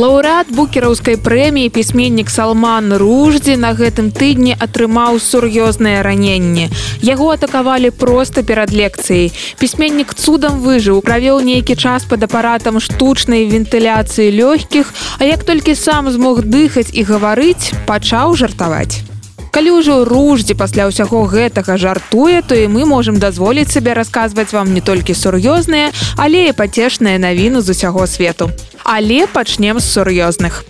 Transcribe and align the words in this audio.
лаўрэат 0.00 0.48
букераўскай 0.56 1.18
прэміі 1.20 1.68
пісьменнік 1.76 2.30
салман 2.32 2.94
руждзі 3.02 3.56
на 3.60 3.72
гэтым 3.76 4.08
тыдні 4.16 4.54
атрымаў 4.56 5.18
сур'ёзнае 5.20 6.00
раненне. 6.06 6.70
Яго 7.04 7.28
атакавалі 7.34 7.90
проста 7.92 8.40
перад 8.40 8.72
лекцыяй. 8.72 9.28
Пісьменнік 9.60 10.14
цудам 10.14 10.62
выжыў 10.64 11.02
правёў 11.04 11.44
нейкі 11.44 11.76
час 11.76 12.08
пад 12.08 12.24
апаратам 12.24 12.80
штучнай 12.80 13.44
вентыляцыі 13.52 14.32
лёгкіх 14.40 14.88
а 15.20 15.28
як 15.28 15.44
толькі 15.44 15.76
сам 15.76 16.08
змог 16.08 16.48
дыхаць 16.48 16.96
і 16.96 17.04
гаварыць 17.04 17.76
пачаў 17.84 18.32
жартаваць. 18.40 19.04
Калі 19.52 19.82
ўжо 19.82 20.00
руждзі 20.08 20.54
пасля 20.54 20.88
ўсяго 20.88 21.26
гэтага 21.28 21.76
жартуе 21.76 22.40
то 22.40 22.56
і 22.56 22.72
мы 22.72 22.88
можемм 22.88 23.20
дазволіць 23.20 23.68
сабе 23.74 23.92
расказваць 23.98 24.54
вам 24.56 24.72
не 24.72 24.80
толькі 24.80 25.12
сур'ёзныя 25.12 25.92
але 26.16 26.48
і 26.48 26.56
пацешныя 26.56 27.18
навіны 27.18 27.60
з 27.60 27.76
усяго 27.76 28.06
свету 28.06 28.48
але 28.90 29.26
пачнем 29.26 29.78
з 29.78 29.86
сур'ёзных 29.86 30.64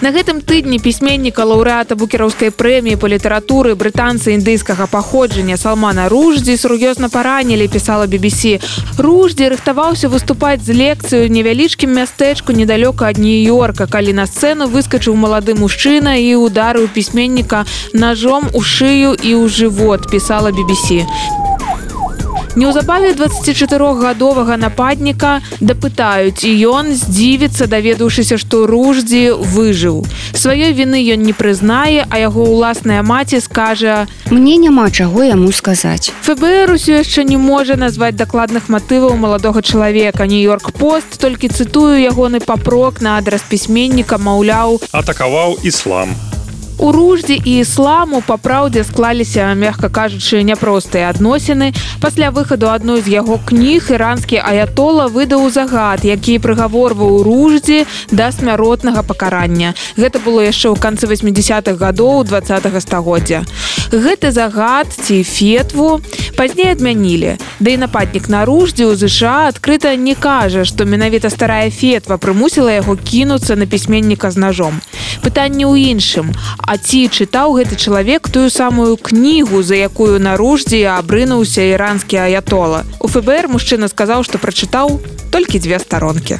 На 0.00 0.12
гэтым 0.14 0.38
тыдні 0.46 0.78
пісьменніка 0.78 1.42
лаўрэата 1.42 1.98
букераўскай 1.98 2.52
прэміі 2.54 2.94
па 3.02 3.10
літаратуры 3.10 3.74
брытанцы 3.74 4.30
індыйскага 4.38 4.86
паходжання 4.86 5.56
салмана 5.58 6.06
руждзі 6.12 6.54
сур'ёзна 6.54 7.10
паранілі 7.10 7.66
пісала 7.66 8.06
BBC. 8.06 8.62
Руждзі 9.02 9.50
рыхтаваўся 9.50 10.06
выступаць 10.06 10.62
з 10.62 10.78
лекцыю 10.78 11.26
невялічкім 11.26 11.90
мястэчку 11.90 12.54
недалёка 12.54 13.10
ад 13.10 13.18
нью-йорка, 13.18 13.90
калі 13.90 14.14
на 14.14 14.30
сцэну 14.30 14.70
выскачыў 14.70 15.18
малады 15.18 15.58
мужчына 15.58 16.14
і 16.14 16.38
ударыў 16.38 16.86
пісьменніка 16.86 17.66
ножом 17.92 18.46
у 18.54 18.62
шыю 18.62 19.18
і 19.18 19.34
ў 19.34 19.50
жывот 19.50 20.06
пісала 20.06 20.54
BBC. 20.54 21.02
Неўзабаве 22.58 23.12
24гадовага 23.14 24.56
нападніка 24.58 25.38
дапытаюць 25.62 26.42
і 26.42 26.50
ён 26.66 26.90
здзівіцца 26.90 27.70
даведаўшыся 27.70 28.34
што 28.34 28.66
руждзі 28.66 29.38
выжыў. 29.54 30.02
Сваёй 30.34 30.74
віны 30.74 30.98
ён 31.14 31.22
не 31.22 31.30
прызнае 31.38 32.02
а 32.10 32.18
яго 32.18 32.50
ўласная 32.50 33.06
маці 33.06 33.38
скажа 33.38 34.10
мне 34.34 34.58
няма 34.58 34.90
чаго 34.90 35.22
яму 35.22 35.54
сказаць 35.54 36.10
ФБР 36.26 36.74
усё 36.74 36.98
яшчэ 36.98 37.22
не 37.30 37.38
можа 37.38 37.78
назваць 37.78 38.18
дакладных 38.18 38.66
матываў 38.66 39.14
маладога 39.14 39.62
чалавека. 39.62 40.26
Нью-йорк 40.26 40.74
пост 40.74 41.14
толькі 41.22 41.54
цытую 41.54 41.94
ягоны 42.02 42.42
папрок 42.42 42.98
на 42.98 43.22
адрас 43.22 43.46
пісьменніка 43.46 44.18
маўляў 44.18 44.82
атакаваў 44.90 45.62
іслам 45.62 46.18
У 46.78 46.92
руждзі 46.92 47.42
і 47.44 47.58
ісламу 47.58 48.22
па 48.26 48.36
праўдзе 48.38 48.84
склаліся 48.86 49.50
мягка 49.58 49.88
кажучы 49.90 50.46
няпростыя 50.46 51.10
адносіны 51.10 51.74
пасля 51.98 52.30
выхаду 52.30 52.70
адной 52.70 53.02
з 53.02 53.10
яго 53.10 53.38
кніг 53.50 53.90
іранскі 53.90 54.38
аятола 54.38 55.08
выдаў 55.10 55.50
загад 55.50 56.06
які 56.06 56.38
прыгаворваў 56.38 57.26
руждзі 57.26 57.82
да 58.14 58.30
смяротнага 58.30 59.02
пакарання. 59.02 59.74
Гэта 59.98 60.22
было 60.22 60.46
яшчэ 60.46 60.70
ў 60.70 60.78
канцы 60.78 61.10
80-х 61.10 61.74
гадоў 61.74 62.22
два 62.22 62.46
стагоддзя. 62.46 63.42
Гэты 63.90 64.30
загад 64.30 64.94
ці 64.94 65.26
фетву 65.26 65.98
пазней 66.38 66.70
адмянілі. 66.70 67.42
Да 67.58 67.70
і 67.74 67.76
нападнік 67.82 68.30
на 68.30 68.46
руждзі 68.46 68.86
ў 68.86 68.94
ЗША 68.94 69.50
адкрыта 69.50 69.98
не 69.98 70.14
кажа 70.14 70.62
што 70.62 70.86
менавіта 70.86 71.26
старая 71.26 71.74
фетва 71.74 72.22
прымусіла 72.22 72.70
яго 72.78 72.94
кінуцца 72.94 73.58
на 73.58 73.66
пісьменніка 73.66 74.30
з 74.30 74.38
ножом. 74.38 74.78
Пытанне 75.26 75.66
ў 75.66 75.98
іншым 75.98 76.30
А 76.68 76.76
ці 76.76 76.98
чытаў 77.08 77.54
гэты 77.56 77.80
чалавек 77.80 78.28
тую 78.28 78.50
самую 78.52 79.00
кнігу 79.00 79.62
за 79.64 79.80
якую 79.88 80.20
на 80.20 80.36
руждзі 80.36 80.82
абрынуўся 80.92 81.64
іранскі 81.64 82.20
аятола? 82.28 82.84
У 83.00 83.08
ФБР 83.08 83.48
мужчына 83.48 83.88
сказаў 83.88 84.20
што 84.28 84.36
прачытаў 84.36 85.00
толькі 85.32 85.64
дзве 85.64 85.80
старонкі 85.80 86.36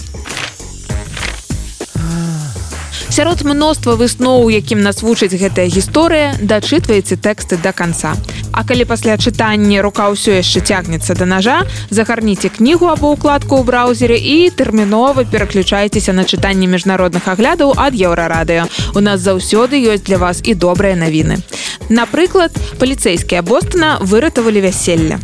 сярод 3.19 3.43
мноства 3.43 3.97
высноў 3.99 4.47
якім 4.47 4.79
нас 4.79 5.03
вучыць 5.03 5.35
гэтая 5.35 5.67
гісторыя 5.67 6.39
дачытваеце 6.39 7.17
тэксты 7.19 7.57
до 7.59 7.73
конца 7.75 8.13
А 8.55 8.63
калі 8.63 8.85
пасля 8.87 9.19
чытання 9.19 9.83
рука 9.83 10.07
ўсё 10.15 10.39
яшчэ 10.39 10.63
цягнецца 10.63 11.19
да 11.19 11.27
ножа 11.27 11.57
загарніце 11.91 12.47
кнігу 12.47 12.87
або 12.87 13.11
укладку 13.19 13.59
ў 13.59 13.67
браузере 13.67 14.19
і 14.23 14.55
тэрмінова 14.55 15.27
пераключайцеся 15.35 16.15
на 16.15 16.23
чытанне 16.23 16.71
міжнародных 16.71 17.27
аглядаў 17.27 17.75
ад 17.75 17.99
еўрарадыо 17.99 18.71
у 18.95 19.03
нас 19.03 19.19
заўсёды 19.27 19.83
ёсць 19.83 20.07
для 20.07 20.23
вас 20.23 20.39
і 20.47 20.55
добрыя 20.55 20.95
навіны. 20.95 21.43
Напрыклад 21.91 22.55
паліцэйскія 22.79 23.43
бостона 23.43 23.99
выратавалі 23.99 24.63
вяселля 24.63 25.19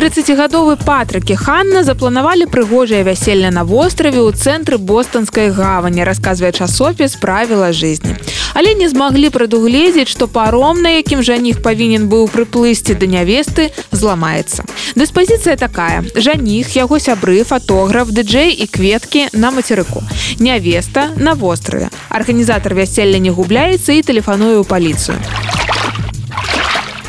30гадовы 0.00 0.78
патрыкі 0.80 1.34
Ханна 1.36 1.82
запланавалі 1.84 2.46
прыгожае 2.48 3.02
вяселле 3.04 3.50
на 3.52 3.66
востраве 3.68 4.24
ў 4.24 4.32
цэнтры 4.32 4.80
бостанскай 4.80 5.52
гавані 5.52 6.08
расказвае 6.08 6.56
часопіс 6.56 7.20
правіла 7.20 7.68
жизни 7.76 8.16
але 8.54 8.72
не 8.74 8.88
змаглі 8.88 9.30
прадугледзець 9.30 10.08
што 10.08 10.28
паром 10.28 10.80
на 10.82 10.96
якім 10.96 11.22
жаніх 11.22 11.60
павінен 11.62 12.08
быў 12.08 12.28
прыплысці 12.32 12.96
да 12.96 13.06
нявесты 13.06 13.70
зламаецца. 13.92 14.64
Дыспазіцыя 14.96 15.56
такая. 15.56 16.04
Жаніх 16.16 16.74
яго 16.76 16.98
сябры 16.98 17.44
фатограф 17.44 18.10
дыджэй 18.10 18.56
і 18.56 18.66
кветкі 18.66 19.28
на 19.32 19.50
мацерыку. 19.50 20.02
Нявеста 20.40 21.10
на 21.16 21.34
востраве. 21.34 21.90
Арганізатар 22.08 22.74
вяселля 22.74 23.18
не 23.18 23.30
губляецца 23.30 23.92
і 23.92 24.02
тэлефаную 24.02 24.64
паліцыю 24.64 25.20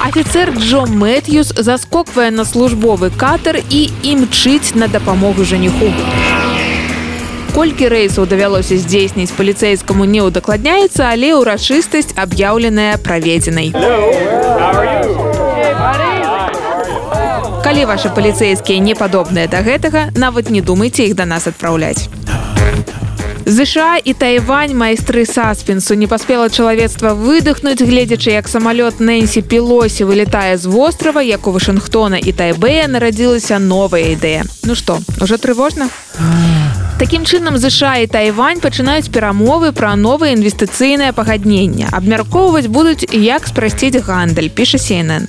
Афіцер 0.03 0.53
Джо 0.57 0.85
Мэтьюс 0.85 1.53
заскоквае 1.56 2.31
на 2.31 2.44
службовы 2.44 3.12
катер 3.17 3.62
і 3.69 3.89
імчыць 4.03 4.73
на 4.73 4.88
дапамогу 4.88 5.45
жаніху. 5.45 5.94
Колькі 7.53 7.88
рэйсаў 7.94 8.25
давялося 8.25 8.78
здзейсніць 8.81 9.29
паліцэйскаму 9.38 10.09
не 10.09 10.25
ўдакладняецца, 10.25 11.06
але 11.06 11.35
ўрачыстасць 11.38 12.17
аб'яўленая 12.17 12.97
праведзенай. 12.97 13.69
Калі 17.62 17.85
ваши 17.85 18.09
паліцэйскія 18.09 18.81
не 18.81 18.97
падобныя 18.97 19.45
да 19.47 19.62
гэтага, 19.62 20.09
нават 20.18 20.50
не 20.50 20.66
думайце 20.66 21.06
іх 21.06 21.16
да 21.16 21.29
нас 21.29 21.45
адпраўляць. 21.45 22.09
ЗША 23.46 23.97
і 24.03 24.13
Тайвань 24.13 24.75
майстры 24.78 25.25
саспенсу 25.25 25.96
не 25.96 26.07
паспела 26.07 26.50
чалавецтва 26.50 27.13
выдохнуць, 27.13 27.81
гледзячы, 27.81 28.31
як 28.31 28.47
самалёт 28.47 29.02
Нэнсі 29.02 29.41
пілосі 29.41 30.06
вылетае 30.06 30.57
з 30.57 30.66
вострава, 30.66 31.22
як 31.22 31.47
у 31.47 31.51
Вашынгтона 31.51 32.22
і 32.22 32.31
Тайбэя 32.31 32.88
нарадзілася 32.88 33.59
новая 33.59 34.13
ідэя. 34.13 34.46
Ну 34.63 34.75
што, 34.75 35.00
уже 35.19 35.38
трывожна? 35.38 35.90
Такім 37.01 37.25
чынам 37.25 37.57
ЗША 37.57 38.06
і 38.06 38.07
Тайвань 38.07 38.62
пачынаюць 38.62 39.09
перамовы 39.09 39.74
пра 39.74 39.96
новае 39.97 40.38
інвестыцыйнае 40.38 41.12
пагадненне. 41.18 41.90
Абмяркоўваць 41.90 42.69
будуць 42.69 43.09
як 43.09 43.47
спрасціць 43.50 43.97
гандаль, 44.06 44.53
піша 44.53 44.78
CNN. 44.78 45.25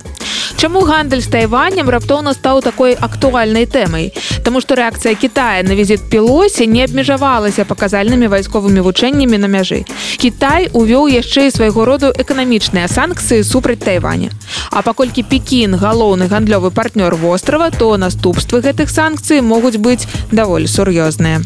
Чаму 0.56 0.84
гандаль 0.87 1.22
з 1.22 1.31
тайванем 1.32 1.91
раптоўна 1.91 2.34
стаў 2.34 2.62
такой 2.62 2.94
актуальнай 2.94 3.66
тэмай? 3.66 4.12
Таму 4.44 4.60
што 4.60 4.76
рэакцыя 4.78 5.15
Китая 5.19 5.62
на 5.62 5.75
візіт 5.75 6.06
пілосе 6.10 6.66
не 6.66 6.84
абмежавалася 6.84 7.65
паказальнымі 7.65 8.28
вайсковымі 8.28 8.84
вучэннямі 8.87 9.38
на 9.42 9.48
мяжы. 9.50 9.82
Кітай 10.22 10.69
увёў 10.71 11.10
яшчэ 11.10 11.48
і 11.48 11.54
свайго 11.54 11.84
роду 11.84 12.12
эканамічныя 12.15 12.87
санкцыі 12.87 13.42
супраць 13.42 13.82
тайваня. 13.82 14.31
А 14.71 14.82
паколькі 14.82 15.22
пекін 15.22 15.75
галоўны 15.76 16.28
гандлёвы 16.28 16.71
партнёр 16.71 17.16
вострава 17.16 17.71
то 17.71 17.97
наступствы 17.97 18.62
гэтых 18.62 18.91
санкцый 18.91 19.41
могуць 19.41 19.82
быць 19.82 20.06
даволі 20.31 20.66
сур'ёзныя 20.66 21.42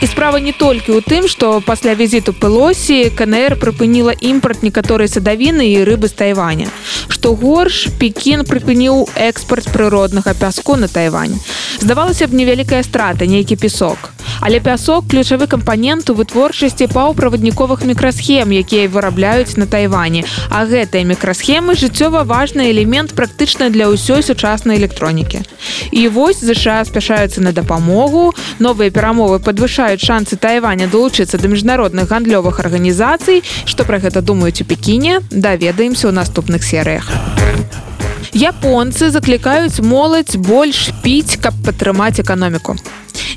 І 0.00 0.06
справа 0.06 0.38
не 0.38 0.52
толькі 0.52 0.94
ў 0.94 1.02
тым, 1.02 1.26
што 1.26 1.58
пасля 1.58 1.94
візіту 1.98 2.30
пылосі 2.30 3.10
КНР 3.18 3.58
прыпыніла 3.58 4.14
імпарт 4.14 4.62
некаторай 4.62 5.10
садавіны 5.10 5.66
і 5.66 5.82
рыбы 5.82 6.06
з 6.06 6.14
Тайваня. 6.14 6.70
Што 7.10 7.34
горш 7.34 7.90
Пекін 7.98 8.46
прыпыніў 8.46 9.10
экспорт 9.18 9.66
прыроднага 9.74 10.38
пяску 10.38 10.78
на 10.78 10.86
Тайвань. 10.86 11.34
Здавалася 11.82 12.30
б 12.30 12.38
невялікая 12.38 12.82
страта 12.86 13.26
нейкі 13.26 13.58
песок. 13.58 14.14
Але 14.40 14.60
пясок 14.60 15.08
ключавы 15.08 15.46
кампанент 15.46 16.10
у 16.10 16.14
вытворчасці 16.14 16.88
паўправадніковых 16.92 17.84
мікрасхем, 17.84 18.52
якія 18.52 18.88
вырабляюць 18.88 19.56
на 19.56 19.66
Тайване. 19.66 20.24
А 20.50 20.64
гэтыя 20.66 21.04
мікрасхемы 21.04 21.74
жыццёва 21.74 22.24
важны 22.24 22.70
элемент 22.70 23.14
практычна 23.14 23.70
для 23.70 23.88
ўсёй 23.88 24.22
сучаснай 24.22 24.78
электронікі. 24.78 25.42
І 25.90 26.08
вось 26.08 26.42
ЗША 26.42 26.84
спяшаюцца 26.84 27.40
на 27.40 27.52
дапамогу, 27.52 28.34
новыя 28.58 28.90
перамовы 28.90 29.38
павышаюць 29.38 30.02
шансы 30.02 30.36
тайваня 30.36 30.88
долучыцца 30.88 31.38
да 31.38 31.48
міжнародных 31.48 32.08
гандлёвых 32.08 32.60
арганізацый 32.60 33.42
што 33.64 33.84
пра 33.84 33.98
гэта 33.98 34.22
думаюць 34.22 34.60
у 34.62 34.64
пекіне 34.64 35.20
даведаемся 35.30 36.08
ў 36.08 36.12
наступных 36.18 36.64
серыях 36.64 37.10
японцы 38.34 39.10
заклікаюць 39.10 39.80
моладзь 39.80 40.36
больш 40.36 40.90
піць 41.02 41.38
каб 41.42 41.54
падтрымаць 41.64 42.20
эканоміку 42.20 42.76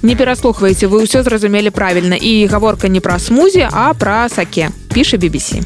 не 0.02 0.16
пераслухваеце 0.16 0.88
вы 0.88 1.04
ўсё 1.06 1.24
зразумелі 1.24 1.70
правільна 1.70 2.16
і 2.16 2.46
гаворка 2.48 2.88
не 2.88 3.02
пра 3.02 3.20
смузе 3.20 3.70
а 3.72 3.94
пра 3.94 4.30
саке 4.30 4.70
піша 4.94 5.18
BBC 5.18 5.62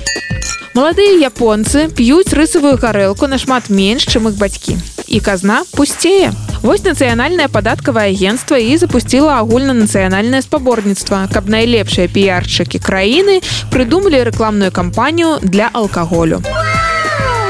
маладыя 0.75 1.15
японцы 1.23 1.87
п'юць 1.87 2.35
рысавую 2.35 2.75
гарэлку 2.75 3.31
нашмат 3.31 3.71
менш 3.71 4.03
чым 4.11 4.27
іх 4.27 4.35
бацькі 4.35 4.75
і 5.07 5.19
казна 5.19 5.63
пусцее. 5.71 6.31
Вось 6.61 6.83
нацыянальнае 6.83 7.47
падаткавае 7.47 8.09
агенцтва 8.11 8.57
і 8.57 8.77
запусціла 8.77 9.39
агульнанацыянальнае 9.39 10.41
спаборніцтва, 10.41 11.29
каб 11.31 11.49
найлепшыя 11.49 12.09
піярчыкі 12.09 12.81
краіны 12.81 13.41
прыдумалі 13.71 14.25
рэкламную 14.27 14.71
кампанію 14.71 15.38
для 15.43 15.69
алкаголю. 15.71 16.41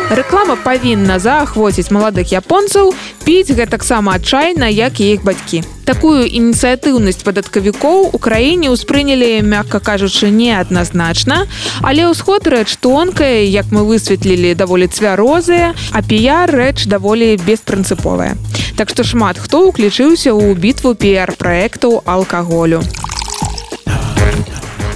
Рэклама 0.06 0.54
павінна 0.62 1.18
заахвоціць 1.18 1.90
маладых 1.90 2.30
японцаў 2.30 2.94
піць 3.26 3.50
гэтаксама 3.58 4.14
адчайна, 4.22 4.70
як 4.70 5.02
і 5.02 5.18
іх 5.18 5.24
бацькі. 5.26 5.64
Такую 5.90 6.30
ініцыятыўнасць 6.30 7.26
падаткавікоў 7.26 8.14
у 8.14 8.18
краіне 8.22 8.70
ўспрынялі, 8.70 9.42
мякка 9.42 9.82
кажучы, 9.82 10.30
неадназначна, 10.30 11.50
але 11.82 12.06
ўсход 12.06 12.46
рэч 12.46 12.78
тонкая, 12.86 13.50
як 13.50 13.74
мы 13.74 13.82
высветлілі 13.82 14.54
даволі 14.54 14.86
цвярозыя, 14.86 15.74
а 15.90 16.00
піяр 16.06 16.54
рэч 16.54 16.86
даволі 16.86 17.34
беспрынцыповая. 17.42 18.38
Так 18.78 18.94
што 18.94 19.02
шмат 19.02 19.42
хто 19.42 19.74
ўключыўся 19.74 20.38
ў 20.38 20.54
бітву 20.54 20.94
піяр-праектаў 20.94 22.06
алкаголю. 22.06 22.86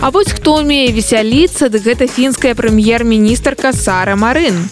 А 0.01 0.11
вось 0.11 0.31
хто 0.31 0.61
умее 0.61 0.94
весяліцца, 0.94 1.67
дык 1.73 1.81
гэта 1.83 2.06
фінская 2.06 2.53
прэм'ер-міністрка 2.53 3.73
Сара 3.73 4.15
Марын. 4.15 4.69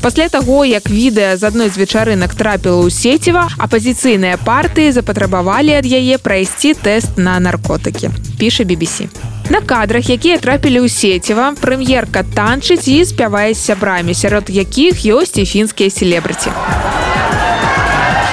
Пасля 0.00 0.28
таго, 0.28 0.64
як 0.64 0.88
відэа 0.88 1.36
з 1.36 1.44
адной 1.44 1.68
з 1.68 1.76
вечарынак 1.76 2.32
трапіла 2.32 2.80
ў 2.80 2.88
сеціва, 2.88 3.52
апазіцыйныя 3.60 4.40
партыі 4.40 4.96
запатрабавалі 4.96 5.76
ад 5.76 5.84
яе 5.84 6.16
прайсці 6.16 6.72
тэст 6.72 7.20
на 7.20 7.36
наркотыкі. 7.36 8.08
Піша 8.40 8.64
BBC. 8.64 9.12
На 9.52 9.60
кадрах, 9.60 10.08
якія 10.08 10.40
трапілі 10.40 10.80
ў 10.80 10.88
сеціва, 10.88 11.52
прэм'ерка 11.60 12.24
танчыць 12.24 12.88
і 12.88 13.04
спявае 13.04 13.52
з 13.52 13.60
сябрамі, 13.60 14.16
сярод 14.16 14.48
якіх 14.48 15.04
ёсць 15.04 15.36
і 15.36 15.44
фінскія 15.44 15.92
селебрыці. 15.92 16.48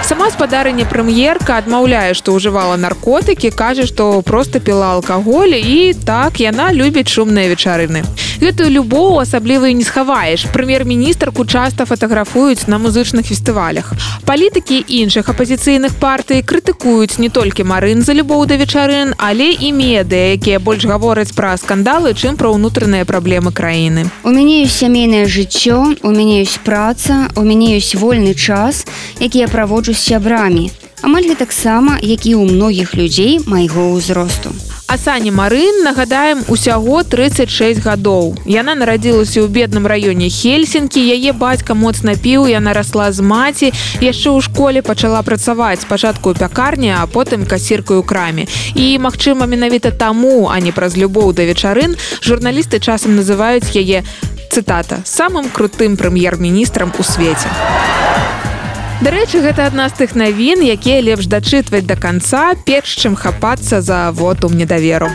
Сама 0.08 0.32
спадарыня 0.32 0.88
прэм'ерка 0.88 1.60
адмаўляе, 1.60 2.16
што 2.16 2.32
ўжывала 2.32 2.80
наркотыкі, 2.80 3.52
кажа, 3.52 3.84
што 3.84 4.24
проста 4.24 4.64
піла 4.64 4.96
алкаголь 4.96 5.60
і 5.60 5.92
так 5.92 6.40
яна 6.40 6.72
любіць 6.72 7.12
шумныя 7.12 7.52
вечарыны. 7.52 8.08
Гэтую 8.38 8.70
любоў 8.70 9.18
асабліва 9.26 9.68
і 9.68 9.74
не 9.74 9.84
схаваеш. 9.84 10.46
Прэм'ер-міністрку 10.54 11.46
часта 11.46 11.86
фатаграфуюць 11.90 12.70
на 12.70 12.78
музычных 12.78 13.26
фестывалях. 13.26 13.94
Палітыкі 14.30 14.86
іншых 14.86 15.30
апазіцыйных 15.34 15.98
партый 15.98 16.46
крытыкуюць 16.46 17.18
не 17.18 17.30
толькі 17.34 17.66
марын 17.66 18.06
за 18.06 18.14
любоў 18.14 18.46
да 18.46 18.62
вечарын, 18.62 19.18
але 19.18 19.58
і 19.58 19.74
медыя, 19.74 20.38
якія 20.38 20.60
больш 20.60 20.86
гавораць 20.86 21.34
пра 21.34 21.58
скандалы, 21.58 22.14
чым 22.14 22.38
пра 22.38 22.54
ўнутраныя 22.54 23.10
праблемы 23.10 23.50
краіны. 23.50 24.06
У 24.22 24.30
мяне 24.30 24.62
ёсць 24.70 24.86
сямейнае 24.86 25.26
жыццё, 25.26 25.98
у 26.06 26.10
мяне 26.14 26.46
ёсць 26.46 26.62
праца, 26.62 27.34
у 27.34 27.42
мяне 27.42 27.82
ёсць 27.82 27.98
вольны 27.98 28.38
час, 28.38 28.86
які 29.18 29.40
я 29.40 29.48
праводжу 29.48 29.98
сябрамі. 29.98 30.70
Амаль 31.02 31.26
гэтаксама, 31.26 31.98
як 32.06 32.30
і 32.30 32.38
ў 32.38 32.54
многіх 32.54 32.94
людзей 32.94 33.42
майго 33.50 33.98
ўзросту. 33.98 34.54
Асані 34.88 35.32
Марын 35.32 35.84
нагадаем 35.84 36.44
усяго 36.48 37.04
36 37.04 37.84
гадоў. 37.84 38.40
Яна 38.48 38.72
нарадзілася 38.72 39.44
ў 39.44 39.52
бедным 39.52 39.84
раёне 39.84 40.32
Хельсінкі, 40.32 41.04
яе 41.04 41.36
бацька 41.36 41.76
моцна 41.76 42.16
піў, 42.16 42.48
яна 42.48 42.72
расла 42.72 43.12
з 43.12 43.20
маці, 43.20 43.76
яшчэ 44.00 44.32
ў 44.32 44.40
школе 44.40 44.80
пачала 44.80 45.20
працаваць 45.28 45.84
спачатку 45.84 46.32
ў 46.32 46.40
пякарні, 46.40 46.96
а 46.96 47.04
потым 47.04 47.44
касіркаю 47.44 48.00
краме. 48.00 48.48
І 48.80 48.96
магчыма, 49.04 49.44
менавіта 49.44 49.92
таму, 49.92 50.48
а 50.48 50.56
не 50.64 50.72
праз 50.72 50.96
любоў 50.96 51.36
да 51.36 51.44
вечарын, 51.44 52.00
журналісты 52.24 52.80
часам 52.80 53.20
называюць 53.20 53.68
яе 53.76 54.08
цытата 54.56 55.04
самым 55.04 55.52
крутым 55.52 56.00
прэм'ер-міністрам 56.00 56.96
у 56.96 57.04
свеце. 57.04 57.52
Дарэчы, 58.98 59.46
гэта 59.46 59.68
адна 59.70 59.86
з 59.94 60.02
тых 60.02 60.16
навін, 60.18 60.64
якія 60.66 61.06
лепш 61.06 61.30
дачытваць 61.30 61.86
да 61.86 61.94
канца, 61.94 62.58
перш 62.66 62.98
чым 62.98 63.14
хапацца 63.14 63.78
за 63.78 64.10
вотум 64.10 64.58
недаверу. 64.58 65.14